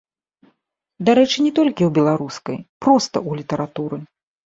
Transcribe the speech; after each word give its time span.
Дарэчы, 1.09 1.37
не 1.47 1.51
толькі 1.59 1.83
ў 1.87 1.89
беларускай, 1.97 2.57
проста 2.87 3.15
ў 3.29 3.43
літаратуры. 3.43 4.01